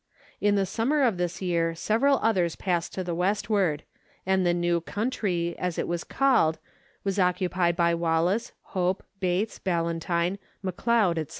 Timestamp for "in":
0.39-0.55